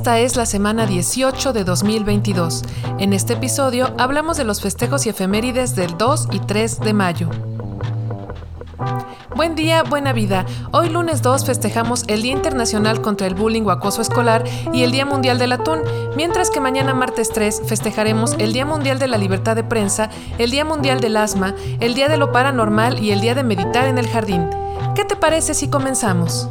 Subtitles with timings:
[0.00, 2.62] Esta es la semana 18 de 2022.
[3.00, 7.28] En este episodio hablamos de los festejos y efemérides del 2 y 3 de mayo.
[9.36, 10.46] Buen día, buena vida.
[10.72, 14.42] Hoy lunes 2 festejamos el Día Internacional contra el Bullying o Acoso Escolar
[14.72, 15.80] y el Día Mundial del Atún,
[16.16, 20.50] mientras que mañana martes 3 festejaremos el Día Mundial de la Libertad de Prensa, el
[20.50, 23.98] Día Mundial del Asma, el Día de lo Paranormal y el Día de Meditar en
[23.98, 24.48] el Jardín.
[24.94, 26.48] ¿Qué te parece si comenzamos?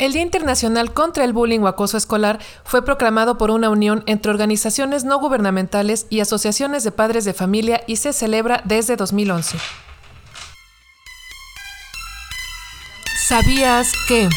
[0.00, 4.30] El Día Internacional contra el Bullying o Acoso Escolar fue proclamado por una unión entre
[4.30, 9.58] organizaciones no gubernamentales y asociaciones de padres de familia y se celebra desde 2011.
[13.28, 14.30] ¿Sabías que...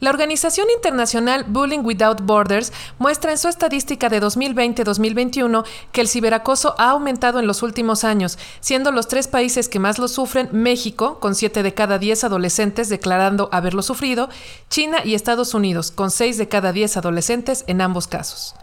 [0.00, 5.62] La organización internacional Bullying Without Borders muestra en su estadística de 2020-2021
[5.92, 9.98] que el ciberacoso ha aumentado en los últimos años, siendo los tres países que más
[9.98, 14.30] lo sufren México, con 7 de cada 10 adolescentes declarando haberlo sufrido,
[14.70, 18.54] China y Estados Unidos, con 6 de cada 10 adolescentes en ambos casos.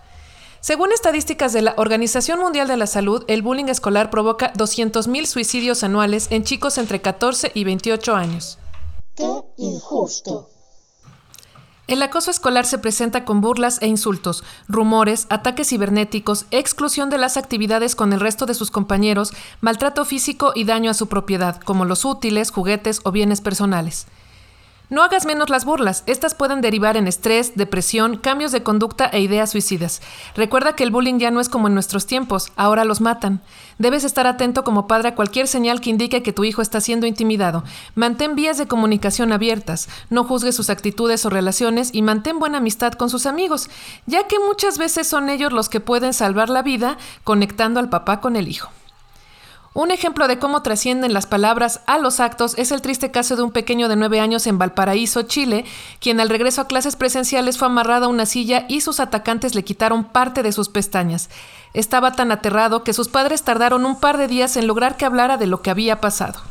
[0.60, 5.84] Según estadísticas de la Organización Mundial de la Salud, el bullying escolar provoca 200.000 suicidios
[5.84, 8.58] anuales en chicos entre 14 y 28 años.
[9.16, 10.57] ¡Qué injusto!
[11.88, 17.38] El acoso escolar se presenta con burlas e insultos, rumores, ataques cibernéticos, exclusión de las
[17.38, 19.32] actividades con el resto de sus compañeros,
[19.62, 24.06] maltrato físico y daño a su propiedad, como los útiles, juguetes o bienes personales.
[24.90, 29.20] No hagas menos las burlas, estas pueden derivar en estrés, depresión, cambios de conducta e
[29.20, 30.02] ideas suicidas.
[30.34, 33.42] Recuerda que el bullying ya no es como en nuestros tiempos, ahora los matan.
[33.80, 37.06] Debes estar atento como padre a cualquier señal que indique que tu hijo está siendo
[37.06, 37.66] intimidado.
[37.96, 42.94] Mantén vías de comunicación abiertas, no juzgues sus actitudes o relaciones y mantén buena amistad
[42.94, 43.70] con sus amigos,
[44.06, 48.22] ya que muchas veces son ellos los que pueden salvar la vida conectando al papá
[48.22, 48.70] con el hijo.
[49.80, 53.44] Un ejemplo de cómo trascienden las palabras a los actos es el triste caso de
[53.44, 55.66] un pequeño de nueve años en Valparaíso, Chile,
[56.02, 59.64] quien al regreso a clases presenciales fue amarrado a una silla y sus atacantes le
[59.64, 61.30] quitaron parte de sus pestañas.
[61.76, 65.38] Estaba tan aterrado que sus padres tardaron un par de días en lograr que hablara
[65.38, 66.42] de lo que había pasado.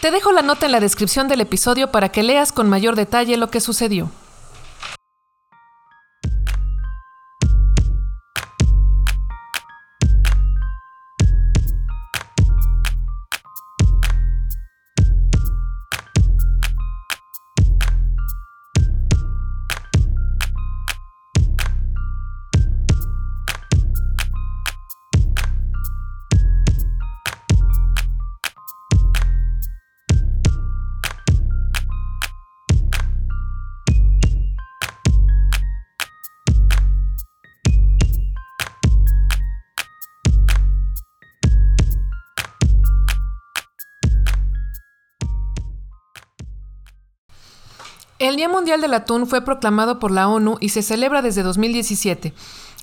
[0.00, 3.36] Te dejo la nota en la descripción del episodio para que leas con mayor detalle
[3.36, 4.10] lo que sucedió.
[48.18, 52.34] El Día Mundial del Atún fue proclamado por la ONU y se celebra desde 2017.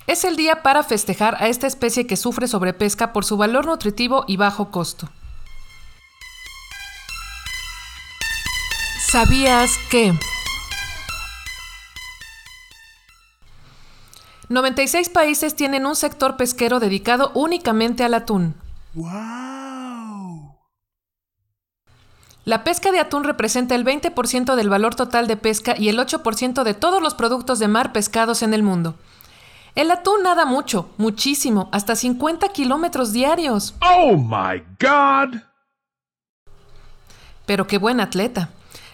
[0.06, 4.24] Es el día para festejar a esta especie que sufre sobrepesca por su valor nutritivo
[4.26, 5.10] y bajo costo.
[9.10, 10.14] ¿Sabías que?
[14.48, 18.54] 96 países tienen un sector pesquero dedicado únicamente al atún.
[22.46, 26.62] La pesca de atún representa el 20% del valor total de pesca y el 8%
[26.62, 28.94] de todos los productos de mar pescados en el mundo.
[29.74, 33.74] El atún nada mucho, muchísimo, hasta 50 kilómetros diarios.
[33.82, 35.40] Oh my God!
[37.46, 38.50] Pero qué buen atleta.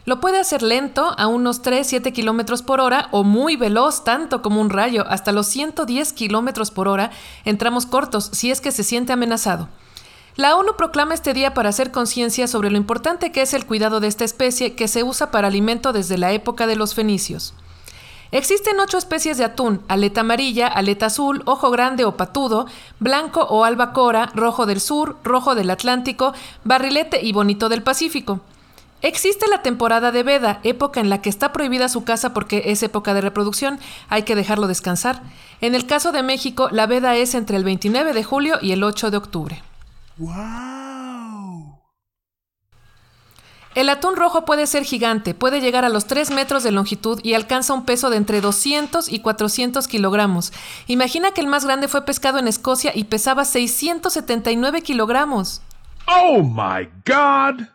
[0.07, 4.63] Lo puede hacer lento, a unos 3-7 kilómetros por hora, o muy veloz, tanto como
[4.63, 7.11] un rayo, hasta los 110 kilómetros por hora,
[7.45, 9.69] en tramos cortos, si es que se siente amenazado.
[10.34, 14.00] La ONU proclama este día para hacer conciencia sobre lo importante que es el cuidado
[14.00, 17.52] de esta especie que se usa para alimento desde la época de los fenicios.
[18.31, 22.64] Existen ocho especies de atún, aleta amarilla, aleta azul, ojo grande o patudo,
[22.99, 26.32] blanco o albacora, rojo del sur, rojo del Atlántico,
[26.64, 28.40] barrilete y bonito del Pacífico.
[29.02, 32.82] Existe la temporada de veda, época en la que está prohibida su caza porque es
[32.82, 35.20] época de reproducción, hay que dejarlo descansar.
[35.61, 38.82] En el caso de México, la veda es entre el 29 de julio y el
[38.82, 39.62] 8 de octubre.
[40.19, 41.79] Wow!
[43.75, 47.32] El atún rojo puede ser gigante, puede llegar a los 3 metros de longitud y
[47.32, 50.53] alcanza un peso de entre 200 y 400 kilogramos.
[50.88, 55.62] Imagina que el más grande fue pescado en Escocia y pesaba 679 kilogramos.
[56.06, 57.67] Oh my God!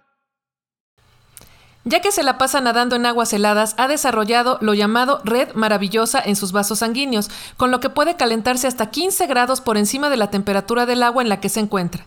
[1.83, 6.21] Ya que se la pasa nadando en aguas heladas, ha desarrollado lo llamado red maravillosa
[6.23, 10.17] en sus vasos sanguíneos, con lo que puede calentarse hasta 15 grados por encima de
[10.17, 12.05] la temperatura del agua en la que se encuentra.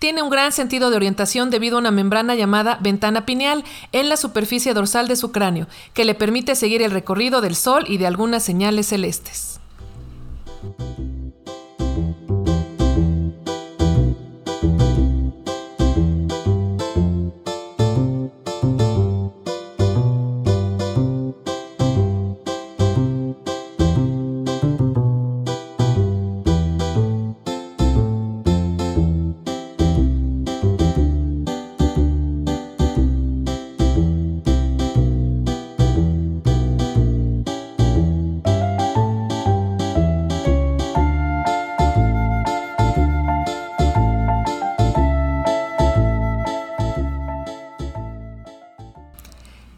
[0.00, 4.16] Tiene un gran sentido de orientación debido a una membrana llamada ventana pineal en la
[4.16, 8.06] superficie dorsal de su cráneo, que le permite seguir el recorrido del Sol y de
[8.06, 9.60] algunas señales celestes.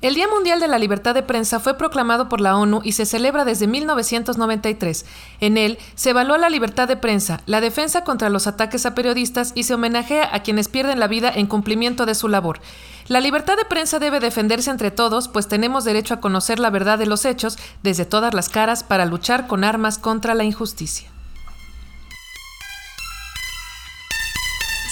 [0.02, 3.06] El Día Mundial de la Libertad de Prensa fue proclamado por la ONU y se
[3.06, 5.06] celebra desde 1993.
[5.38, 9.52] En él se evalúa la libertad de prensa, la defensa contra los ataques a periodistas
[9.54, 12.60] y se homenajea a quienes pierden la vida en cumplimiento de su labor.
[13.06, 16.98] La libertad de prensa debe defenderse entre todos, pues tenemos derecho a conocer la verdad
[16.98, 21.12] de los hechos desde todas las caras para luchar con armas contra la injusticia.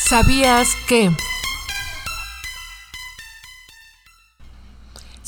[0.08, 1.10] ¿Sabías que...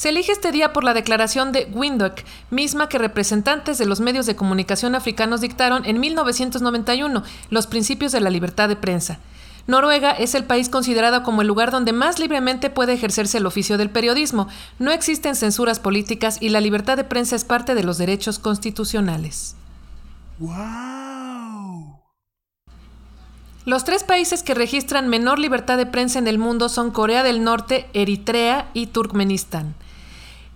[0.02, 4.26] Se elige este día por la declaración de Windhoek, misma que representantes de los medios
[4.26, 9.20] de comunicación africanos dictaron en 1991 los principios de la libertad de prensa.
[9.68, 13.78] Noruega es el país considerado como el lugar donde más libremente puede ejercerse el oficio
[13.78, 14.48] del periodismo.
[14.80, 19.54] No existen censuras políticas y la libertad de prensa es parte de los derechos constitucionales.
[20.40, 22.00] Wow!
[23.64, 27.44] Los tres países que registran menor libertad de prensa en el mundo son Corea del
[27.44, 29.76] Norte, Eritrea y Turkmenistán.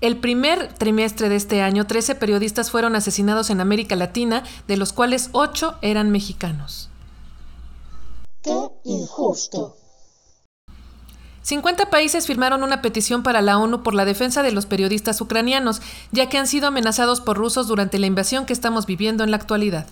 [0.03, 4.93] El primer trimestre de este año, 13 periodistas fueron asesinados en América Latina, de los
[4.93, 6.91] cuales 8 eran mexicanos.
[8.43, 9.77] ¡Qué injusto!
[11.43, 15.81] 50 países firmaron una petición para la ONU por la defensa de los periodistas ucranianos,
[16.11, 19.37] ya que han sido amenazados por rusos durante la invasión que estamos viviendo en la
[19.37, 19.87] actualidad.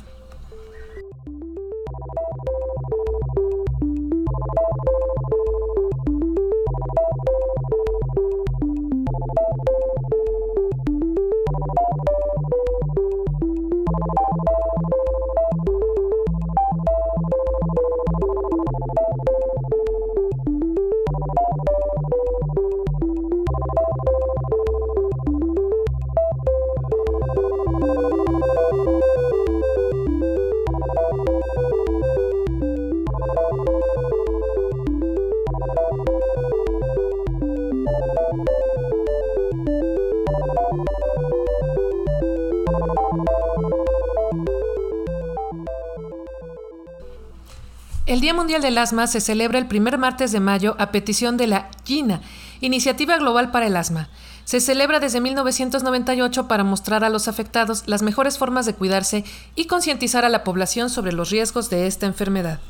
[48.24, 51.68] Día Mundial del Asma se celebra el primer martes de mayo a petición de la
[51.84, 52.22] GINA,
[52.62, 54.08] Iniciativa Global para el Asma.
[54.46, 59.26] Se celebra desde 1998 para mostrar a los afectados las mejores formas de cuidarse
[59.56, 62.60] y concientizar a la población sobre los riesgos de esta enfermedad.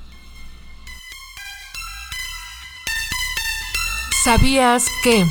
[4.24, 5.24] ¿Sabías que?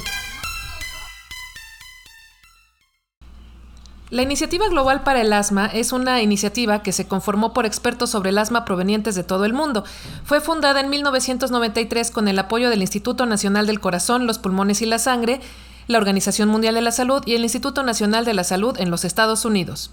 [4.14, 8.30] La Iniciativa Global para el Asma es una iniciativa que se conformó por expertos sobre
[8.30, 9.86] el asma provenientes de todo el mundo.
[10.24, 14.86] Fue fundada en 1993 con el apoyo del Instituto Nacional del Corazón, los Pulmones y
[14.86, 15.42] la Sangre,
[15.88, 19.04] la Organización Mundial de la Salud y el Instituto Nacional de la Salud en los
[19.04, 19.90] Estados Unidos.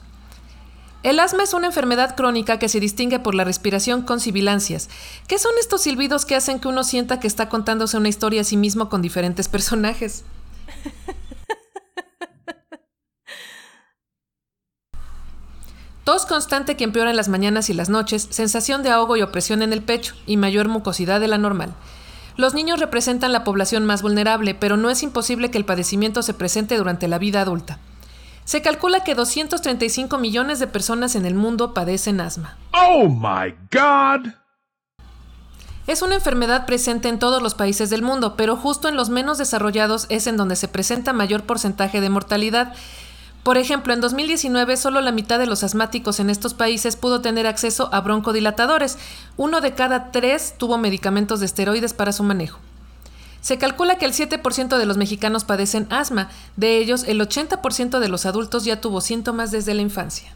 [1.02, 4.90] El asma es una enfermedad crónica que se distingue por la respiración con sibilancias.
[5.28, 8.44] ¿Qué son estos silbidos que hacen que uno sienta que está contándose una historia a
[8.44, 10.24] sí mismo con diferentes personajes?
[16.04, 19.62] Tos constante que empeora en las mañanas y las noches, sensación de ahogo y opresión
[19.62, 21.74] en el pecho y mayor mucosidad de la normal.
[22.36, 26.32] Los niños representan la población más vulnerable, pero no es imposible que el padecimiento se
[26.32, 27.78] presente durante la vida adulta.
[28.44, 32.56] Se calcula que 235 millones de personas en el mundo padecen asma.
[32.72, 34.32] Oh my god!
[35.86, 39.38] Es una enfermedad presente en todos los países del mundo, pero justo en los menos
[39.38, 42.74] desarrollados es en donde se presenta mayor porcentaje de mortalidad.
[43.42, 47.46] Por ejemplo, en 2019 solo la mitad de los asmáticos en estos países pudo tener
[47.46, 48.98] acceso a broncodilatadores.
[49.36, 52.58] Uno de cada tres tuvo medicamentos de esteroides para su manejo.
[53.40, 58.08] Se calcula que el 7% de los mexicanos padecen asma, de ellos el 80% de
[58.08, 60.34] los adultos ya tuvo síntomas desde la infancia.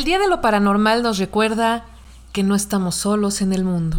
[0.00, 1.84] El Día de lo Paranormal nos recuerda
[2.32, 3.98] que no estamos solos en el mundo.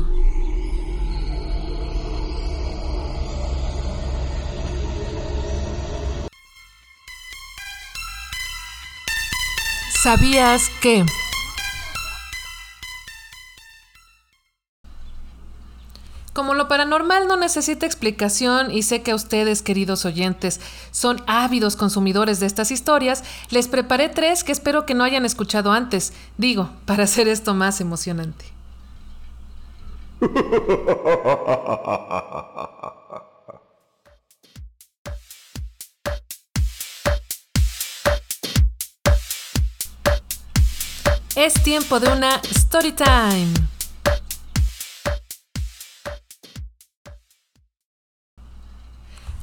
[10.02, 11.06] ¿Sabías que...
[16.92, 20.60] paranormal no necesita explicación y sé que a ustedes, queridos oyentes,
[20.92, 25.72] son ávidos consumidores de estas historias, les preparé tres que espero que no hayan escuchado
[25.72, 28.44] antes, digo, para hacer esto más emocionante.
[41.38, 43.71] Es tiempo de una story time.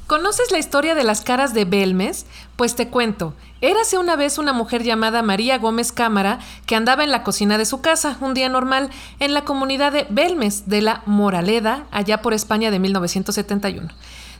[0.09, 2.25] ¿Conoces la historia de las caras de Belmes?
[2.55, 3.35] Pues te cuento.
[3.61, 7.65] Érase una vez una mujer llamada María Gómez Cámara que andaba en la cocina de
[7.65, 8.89] su casa un día normal
[9.19, 13.87] en la comunidad de Belmes de la Moraleda, allá por España de 1971.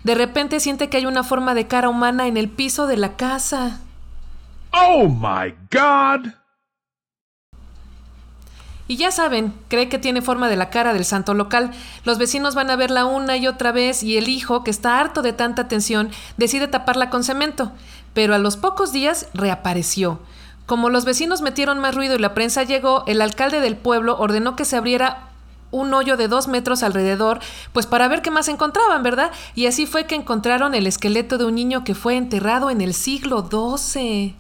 [0.04, 3.16] De repente siente que hay una forma de cara humana en el piso de la
[3.16, 3.80] casa.
[4.72, 6.32] Oh my god!
[8.90, 11.70] Y ya saben, cree que tiene forma de la cara del santo local.
[12.06, 15.22] Los vecinos van a verla una y otra vez y el hijo, que está harto
[15.22, 17.72] de tanta atención, decide taparla con cemento.
[18.16, 20.20] Pero a los pocos días reapareció.
[20.66, 24.56] Como los vecinos metieron más ruido y la prensa llegó, el alcalde del pueblo ordenó
[24.56, 25.28] que se abriera
[25.70, 27.42] un hoyo de dos metros alrededor,
[27.74, 29.30] pues para ver qué más encontraban, ¿verdad?
[29.54, 32.96] Y así fue que encontraron el esqueleto de un niño que fue enterrado en el
[32.96, 34.36] siglo XII.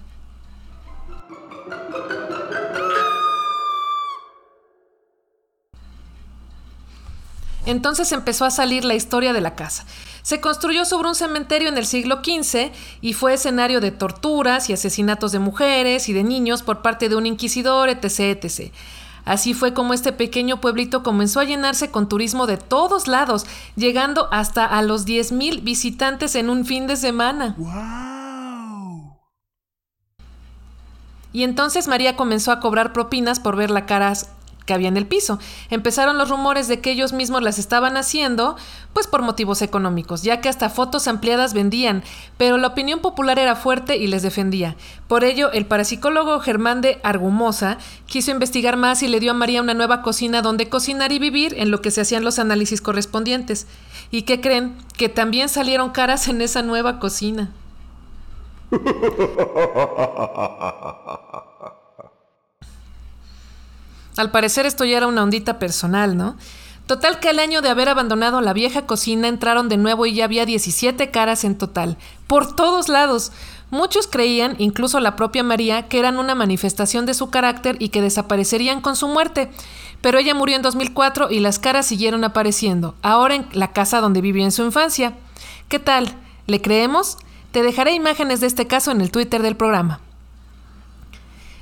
[7.70, 9.86] Entonces empezó a salir la historia de la casa.
[10.24, 14.74] Se construyó sobre un cementerio en el siglo XV y fue escenario de torturas y
[14.74, 18.44] asesinatos de mujeres y de niños por parte de un inquisidor, etc.
[18.44, 18.74] etc.
[19.24, 23.46] Así fue como este pequeño pueblito comenzó a llenarse con turismo de todos lados,
[23.76, 27.56] llegando hasta a los 10.000 visitantes en un fin de semana.
[31.32, 34.14] Y entonces María comenzó a cobrar propinas por ver la cara
[34.70, 35.40] que había en el piso.
[35.72, 38.56] Empezaron los rumores de que ellos mismos las estaban haciendo,
[38.94, 42.04] pues por motivos económicos, ya que hasta fotos ampliadas vendían,
[42.38, 44.76] pero la opinión popular era fuerte y les defendía.
[45.08, 49.64] Por ello, el parapsicólogo Germán de Argumosa quiso investigar más y le dio a María
[49.64, 53.66] una nueva cocina donde cocinar y vivir en lo que se hacían los análisis correspondientes.
[54.12, 54.78] ¿Y qué creen?
[55.00, 57.50] Que también salieron caras en esa nueva cocina.
[64.20, 66.36] Al parecer esto ya era una ondita personal, ¿no?
[66.88, 70.26] Total que al año de haber abandonado la vieja cocina entraron de nuevo y ya
[70.26, 71.96] había 17 caras en total,
[72.28, 73.32] por todos lados.
[73.72, 78.02] Muchos creían, incluso la propia María, que eran una manifestación de su carácter y que
[78.02, 79.52] desaparecerían con su muerte.
[80.02, 84.20] Pero ella murió en 2004 y las caras siguieron apareciendo, ahora en la casa donde
[84.20, 85.14] vivió en su infancia.
[85.70, 86.14] ¿Qué tal?
[86.46, 87.18] ¿Le creemos?
[87.54, 90.02] Te dejaré imágenes de este caso en el Twitter del programa.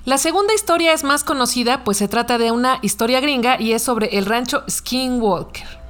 [0.08, 3.84] La segunda historia es más conocida, pues se trata de una historia gringa y es
[3.84, 5.87] sobre el rancho Skinwalker.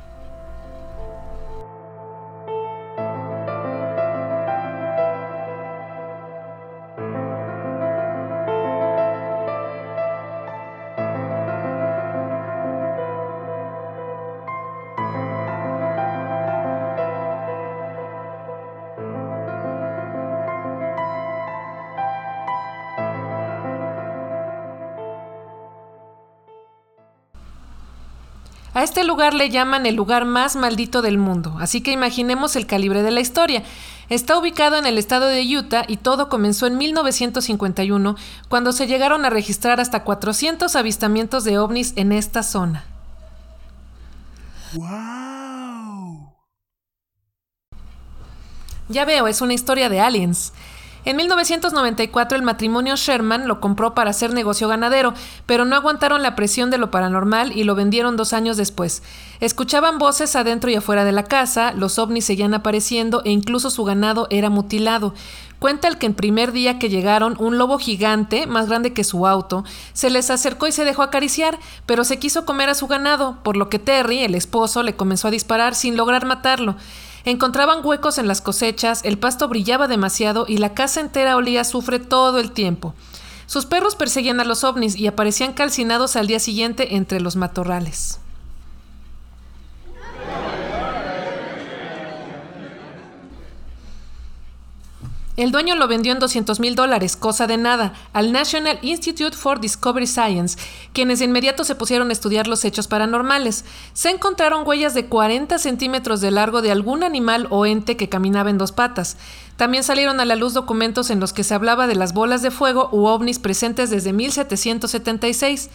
[28.78, 32.68] A este lugar le llaman el lugar más maldito del mundo, así que imaginemos el
[32.68, 33.64] calibre de la historia.
[34.08, 38.16] Está ubicado en el estado de Utah y todo comenzó en 1951,
[38.50, 42.86] cuando se llegaron a registrar hasta 400 avistamientos de ovnis en esta zona.
[44.74, 46.36] ¡Wow!
[48.90, 50.54] Ya veo, es una historia de aliens.
[51.08, 55.14] En 1994 el matrimonio Sherman lo compró para hacer negocio ganadero,
[55.46, 59.04] pero no aguantaron la presión de lo paranormal y lo vendieron dos años después.
[59.40, 63.86] Escuchaban voces adentro y afuera de la casa, los ovnis seguían apareciendo e incluso su
[63.86, 65.14] ganado era mutilado.
[65.60, 69.26] Cuenta el que el primer día que llegaron, un lobo gigante, más grande que su
[69.28, 73.38] auto, se les acercó y se dejó acariciar, pero se quiso comer a su ganado,
[73.44, 76.76] por lo que Terry, el esposo, le comenzó a disparar sin lograr matarlo.
[77.28, 82.00] Encontraban huecos en las cosechas, el pasto brillaba demasiado y la casa entera olía azufre
[82.00, 82.96] todo el tiempo.
[83.48, 88.22] Sus perros perseguían a los ovnis y aparecían calcinados al día siguiente entre los matorrales.
[95.38, 99.60] El dueño lo vendió en 200 mil dólares, cosa de nada, al National Institute for
[99.60, 100.58] Discovery Science,
[100.94, 103.64] quienes de inmediato se pusieron a estudiar los hechos paranormales.
[103.94, 108.50] Se encontraron huellas de 40 centímetros de largo de algún animal o ente que caminaba
[108.50, 109.16] en dos patas.
[109.58, 112.50] También salieron a la luz documentos en los que se hablaba de las bolas de
[112.50, 115.70] fuego u ovnis presentes desde 1776.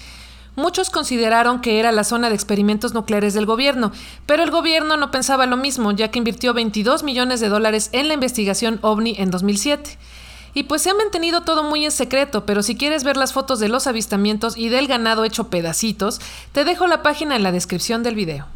[0.54, 3.90] Muchos consideraron que era la zona de experimentos nucleares del gobierno,
[4.26, 8.08] pero el gobierno no pensaba lo mismo, ya que invirtió 22 millones de dólares en
[8.08, 9.98] la investigación OVNI en 2007.
[10.54, 13.60] Y pues se ha mantenido todo muy en secreto, pero si quieres ver las fotos
[13.60, 16.20] de los avistamientos y del ganado hecho pedacitos,
[16.52, 18.46] te dejo la página en la descripción del video.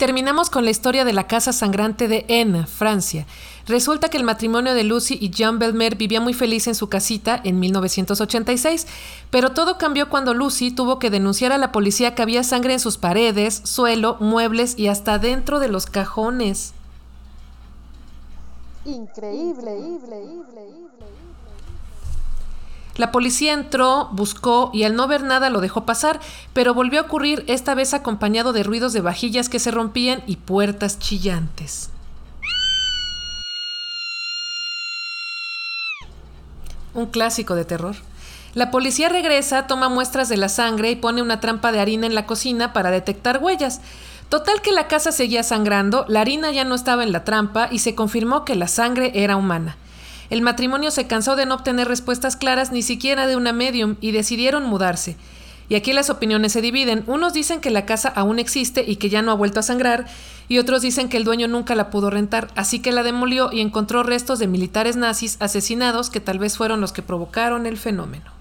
[0.00, 3.26] Terminamos con la historia de la casa sangrante de N, Francia.
[3.66, 7.38] Resulta que el matrimonio de Lucy y Jean Belmer vivía muy feliz en su casita
[7.44, 8.86] en 1986,
[9.28, 12.80] pero todo cambió cuando Lucy tuvo que denunciar a la policía que había sangre en
[12.80, 16.72] sus paredes, suelo, muebles y hasta dentro de los cajones.
[18.86, 20.80] Increíble, increíble.
[23.00, 26.20] La policía entró, buscó y al no ver nada lo dejó pasar,
[26.52, 30.36] pero volvió a ocurrir esta vez acompañado de ruidos de vajillas que se rompían y
[30.36, 31.88] puertas chillantes.
[36.92, 37.96] Un clásico de terror.
[38.52, 42.14] La policía regresa, toma muestras de la sangre y pone una trampa de harina en
[42.14, 43.80] la cocina para detectar huellas.
[44.28, 47.78] Total que la casa seguía sangrando, la harina ya no estaba en la trampa y
[47.78, 49.78] se confirmó que la sangre era humana.
[50.30, 54.12] El matrimonio se cansó de no obtener respuestas claras ni siquiera de una medium y
[54.12, 55.16] decidieron mudarse.
[55.68, 57.04] Y aquí las opiniones se dividen.
[57.06, 60.06] Unos dicen que la casa aún existe y que ya no ha vuelto a sangrar,
[60.48, 63.60] y otros dicen que el dueño nunca la pudo rentar, así que la demolió y
[63.60, 68.39] encontró restos de militares nazis asesinados que tal vez fueron los que provocaron el fenómeno.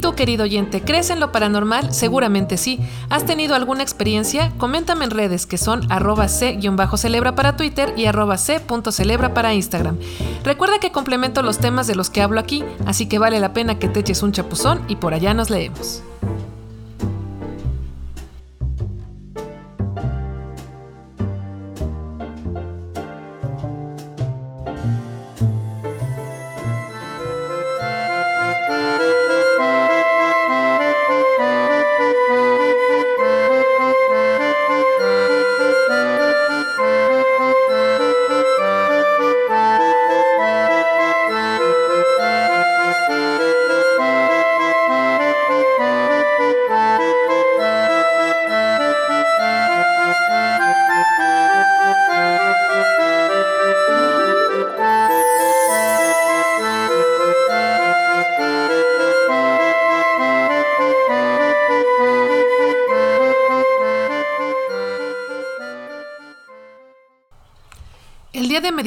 [0.00, 1.92] Tú, querido oyente, crees en lo paranormal?
[1.92, 2.80] Seguramente sí.
[3.08, 4.52] ¿Has tenido alguna experiencia?
[4.58, 9.98] Coméntame en redes que son arroba c-celebra para Twitter y arroba c.celebra para Instagram.
[10.44, 13.78] Recuerda que complemento los temas de los que hablo aquí, así que vale la pena
[13.78, 16.02] que te eches un chapuzón y por allá nos leemos.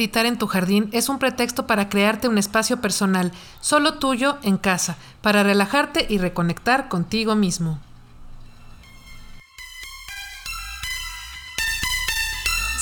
[0.04, 4.58] Meditar en tu jardín es un pretexto para crearte un espacio personal, solo tuyo, en
[4.58, 7.78] casa, para relajarte y reconectar contigo mismo.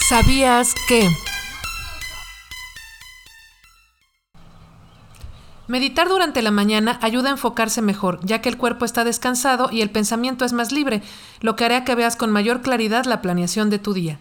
[0.08, 1.08] ¿Sabías que...
[5.68, 9.82] Meditar durante la mañana ayuda a enfocarse mejor, ya que el cuerpo está descansado y
[9.82, 11.02] el pensamiento es más libre,
[11.40, 14.18] lo que hará que veas con mayor claridad la planeación de tu día.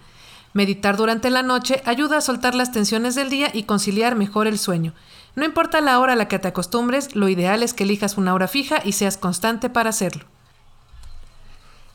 [0.53, 4.59] Meditar durante la noche ayuda a soltar las tensiones del día y conciliar mejor el
[4.59, 4.93] sueño.
[5.35, 8.33] No importa la hora a la que te acostumbres, lo ideal es que elijas una
[8.33, 10.25] hora fija y seas constante para hacerlo.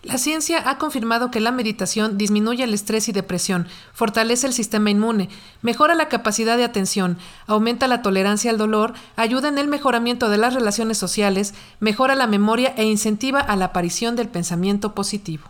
[0.03, 4.89] La ciencia ha confirmado que la meditación disminuye el estrés y depresión, fortalece el sistema
[4.89, 5.29] inmune,
[5.63, 10.39] mejora la capacidad de atención, aumenta la tolerancia al dolor, ayuda en el mejoramiento de
[10.39, 15.45] las relaciones sociales, mejora la memoria e incentiva a la aparición del pensamiento positivo.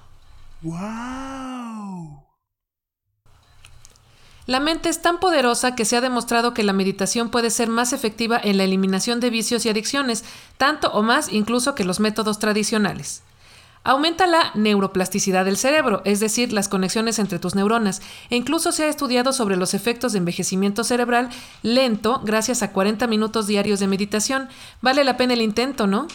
[0.63, 1.66] ¡Wow!
[4.47, 7.93] La mente es tan poderosa que se ha demostrado que la meditación puede ser más
[7.93, 10.25] efectiva en la eliminación de vicios y adicciones,
[10.57, 13.23] tanto o más incluso que los métodos tradicionales.
[13.83, 18.85] Aumenta la neuroplasticidad del cerebro, es decir, las conexiones entre tus neuronas, e incluso se
[18.85, 21.29] ha estudiado sobre los efectos de envejecimiento cerebral
[21.63, 24.49] lento gracias a 40 minutos diarios de meditación.
[24.81, 26.07] Vale la pena el intento, ¿no?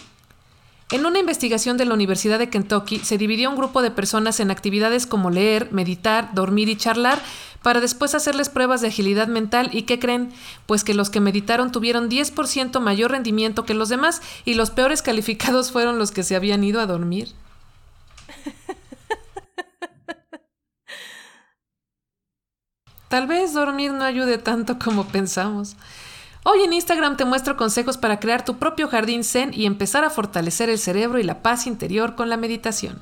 [0.91, 4.51] En una investigación de la Universidad de Kentucky se dividió un grupo de personas en
[4.51, 7.21] actividades como leer, meditar, dormir y charlar
[7.61, 10.31] para después hacerles pruebas de agilidad mental y ¿qué creen?
[10.65, 15.01] Pues que los que meditaron tuvieron 10% mayor rendimiento que los demás y los peores
[15.01, 17.33] calificados fueron los que se habían ido a dormir.
[23.09, 25.75] Tal vez dormir no ayude tanto como pensamos.
[26.43, 30.09] Hoy en Instagram te muestro consejos para crear tu propio jardín zen y empezar a
[30.09, 33.01] fortalecer el cerebro y la paz interior con la meditación.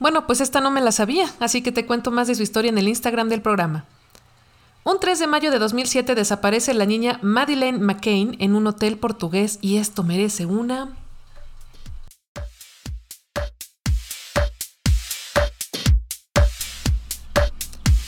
[0.01, 2.68] Bueno, pues esta no me la sabía, así que te cuento más de su historia
[2.68, 3.85] en el Instagram del programa.
[4.85, 9.59] Un 3 de mayo de 2007 desaparece la niña Madeleine McCain en un hotel portugués
[9.61, 10.97] y esto merece una...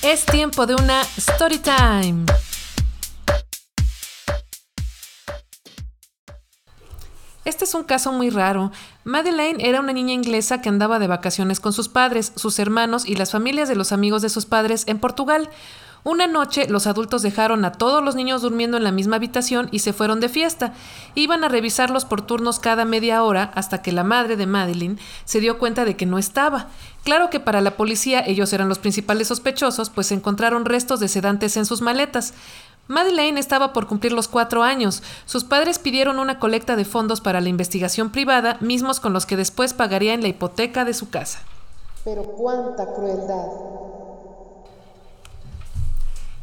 [0.02, 2.24] Es tiempo de una story time.
[7.50, 8.70] Este es un caso muy raro.
[9.02, 13.16] Madeleine era una niña inglesa que andaba de vacaciones con sus padres, sus hermanos y
[13.16, 15.50] las familias de los amigos de sus padres en Portugal.
[16.04, 19.80] Una noche los adultos dejaron a todos los niños durmiendo en la misma habitación y
[19.80, 20.74] se fueron de fiesta.
[21.16, 25.40] Iban a revisarlos por turnos cada media hora hasta que la madre de Madeleine se
[25.40, 26.68] dio cuenta de que no estaba.
[27.02, 31.56] Claro que para la policía ellos eran los principales sospechosos, pues encontraron restos de sedantes
[31.56, 32.32] en sus maletas.
[32.90, 35.04] Madeleine estaba por cumplir los cuatro años.
[35.24, 39.36] Sus padres pidieron una colecta de fondos para la investigación privada, mismos con los que
[39.36, 41.38] después pagarían la hipoteca de su casa.
[42.04, 43.46] Pero cuánta crueldad.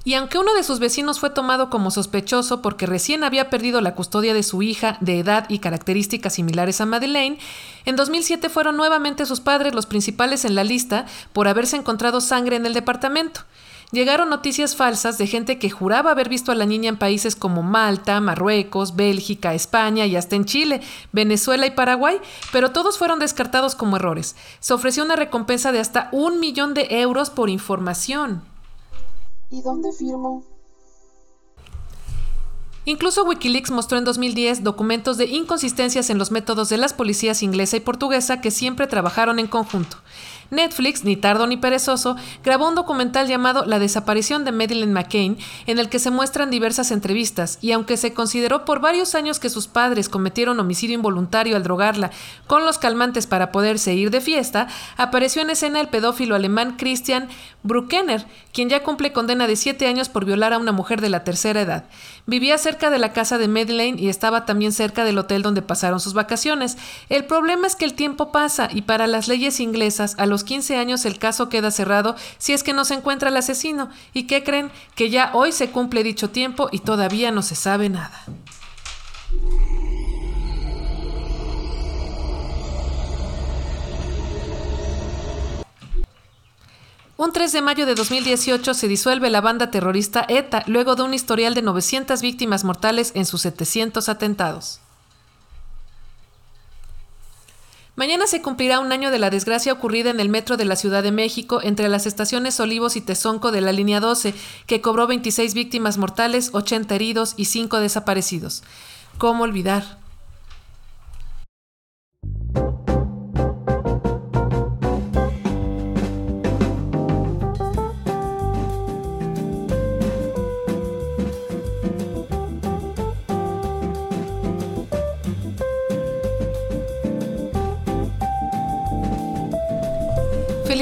[0.05, 3.93] Y aunque uno de sus vecinos fue tomado como sospechoso porque recién había perdido la
[3.93, 7.39] custodia de su hija de edad y características similares a Madeleine,
[7.83, 12.55] en 2007 fueron nuevamente sus padres los principales en la lista por haberse encontrado sangre
[12.55, 13.41] en el departamento.
[13.91, 17.63] Llegaron noticias falsas de gente que juraba haber visto a la niña en países como
[17.63, 20.82] Malta, Marruecos, Bélgica, España y hasta en Chile,
[21.13, 22.19] Venezuela y Paraguay,
[22.52, 24.36] pero todos fueron descartados como errores.
[24.60, 28.43] Se ofreció una recompensa de hasta un millón de euros por información.
[29.50, 30.43] ¿Y dónde firmo?
[32.88, 37.76] Incluso Wikileaks mostró en 2010 documentos de inconsistencias en los métodos de las policías inglesa
[37.76, 39.97] y portuguesa que siempre trabajaron en conjunto.
[40.51, 45.79] Netflix, ni tardo ni perezoso, grabó un documental llamado La desaparición de Madeleine McCain, en
[45.79, 49.67] el que se muestran diversas entrevistas, y aunque se consideró por varios años que sus
[49.67, 52.12] padres cometieron homicidio involuntario al drogarla
[52.47, 57.27] con los calmantes para poderse ir de fiesta, apareció en escena el pedófilo alemán Christian
[57.63, 61.23] Bruckner, quien ya cumple condena de siete años por violar a una mujer de la
[61.23, 61.86] tercera edad.
[62.25, 65.99] Vivía cerca de la casa de Madeleine y estaba también cerca del hotel donde pasaron
[65.99, 66.77] sus vacaciones.
[67.10, 70.78] El problema es que el tiempo pasa y para las leyes inglesas a los 15
[70.78, 73.89] años el caso queda cerrado si es que no se encuentra el asesino.
[74.13, 74.71] ¿Y qué creen?
[74.95, 78.23] Que ya hoy se cumple dicho tiempo y todavía no se sabe nada.
[87.19, 91.15] Un 3 de mayo de 2018 se disuelve la banda terrorista ETA luego de un
[91.15, 94.82] historial de 900 víctimas mortales en sus 700 atentados.
[97.97, 101.01] Mañana se cumplirá un año de la desgracia ocurrida en el metro de la Ciudad
[101.01, 104.36] de México entre las estaciones Olivos y Tezonco de la línea 12,
[104.67, 108.62] que cobró 26 víctimas mortales, 80 heridos y 5 desaparecidos.
[109.17, 109.97] ¿Cómo olvidar?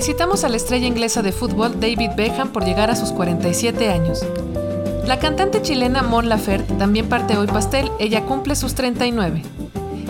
[0.06, 4.24] Felicitamos a la estrella inglesa de fútbol David Beckham por llegar a sus 47 años.
[5.04, 9.41] La cantante chilena Mon Laferte también parte hoy pastel, ella cumple sus 39.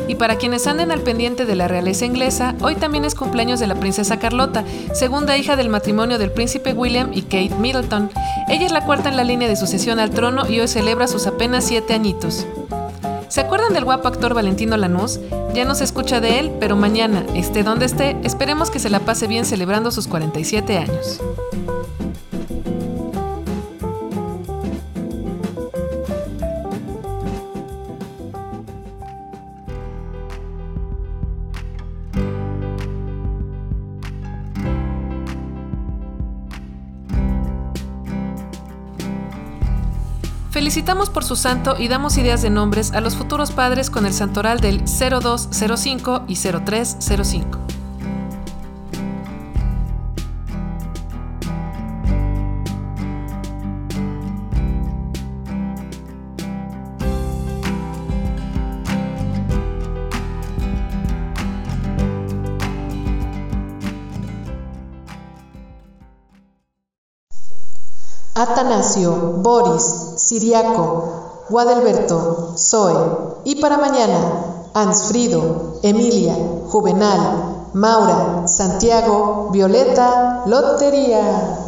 [0.10, 3.68] Y para quienes anden al pendiente de la realeza inglesa, hoy también es cumpleaños de
[3.68, 8.12] la princesa Carlota, segunda hija del matrimonio del príncipe William y Kate Middleton.
[8.50, 11.26] Ella es la cuarta en la línea de sucesión al trono y hoy celebra sus
[11.26, 12.46] apenas siete añitos.
[13.30, 15.22] ¿Se acuerdan del guapo actor Valentino Lanús?
[15.56, 19.00] Ya no se escucha de él, pero mañana, esté donde esté, esperemos que se la
[19.00, 21.22] pase bien celebrando sus 47 años.
[40.66, 44.14] Felicitamos por su santo y damos ideas de nombres a los futuros padres con el
[44.16, 47.60] santoral del 0205 y 0305.
[68.38, 69.95] Atanasio, Boris,
[70.26, 73.44] Siriaco, Guadalberto, Zoe.
[73.44, 76.36] Y para mañana, Ansfrido, Emilia,
[76.68, 81.60] Juvenal, Maura, Santiago, Violeta, Lotería.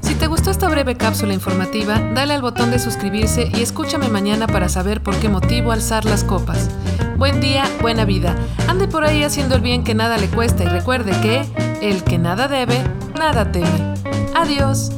[0.00, 4.46] Si te gustó esta breve cápsula informativa, dale al botón de suscribirse y escúchame mañana
[4.46, 6.70] para saber por qué motivo alzar las copas.
[7.18, 8.36] Buen día, buena vida.
[8.68, 11.44] Ande por ahí haciendo el bien que nada le cuesta y recuerde que
[11.82, 12.80] el que nada debe,
[13.18, 13.94] nada teme.
[14.36, 14.92] Adiós.